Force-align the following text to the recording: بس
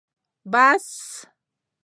بس 0.51 0.89